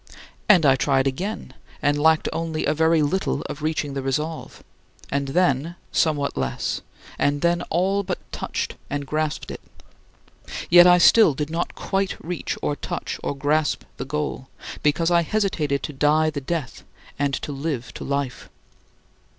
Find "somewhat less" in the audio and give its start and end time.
5.91-6.81